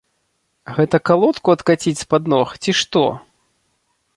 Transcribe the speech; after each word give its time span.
Гэта 0.77 0.99
калодку 1.09 1.53
адкаціць 1.57 1.95
з-пад 2.01 2.23
ног, 2.33 2.47
ці 2.65 2.71
што? 2.81 3.03